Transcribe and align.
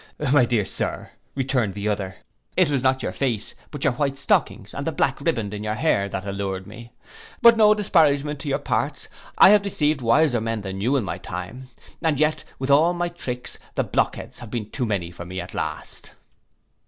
'My 0.33 0.45
dear 0.45 0.65
sir,' 0.65 1.11
returned 1.35 1.75
the 1.75 1.87
other, 1.87 2.15
'it 2.57 2.71
was 2.71 2.81
not 2.81 3.03
your 3.03 3.11
face, 3.11 3.53
but 3.69 3.83
your 3.83 3.93
white 3.93 4.17
stockings 4.17 4.73
and 4.73 4.87
the 4.87 4.91
black 4.91 5.21
ribband 5.21 5.53
in 5.53 5.63
your 5.63 5.75
hair, 5.75 6.09
that 6.09 6.25
allured 6.25 6.65
me. 6.65 6.91
But 7.39 7.55
no 7.55 7.75
disparagement 7.75 8.39
to 8.39 8.47
your 8.49 8.57
parts, 8.57 9.07
I 9.37 9.49
have 9.49 9.61
deceived 9.61 10.01
wiser 10.01 10.41
men 10.41 10.61
than 10.61 10.81
you 10.81 10.95
in 10.97 11.03
my 11.03 11.19
time; 11.19 11.67
and 12.01 12.19
yet, 12.19 12.43
with 12.57 12.71
all 12.71 12.93
my 12.95 13.09
tricks, 13.09 13.59
the 13.75 13.83
blockheads 13.83 14.39
have 14.39 14.49
been 14.49 14.71
too 14.71 14.87
many 14.87 15.11
for 15.11 15.23
me 15.23 15.39
at 15.39 15.53
last. 15.53 16.13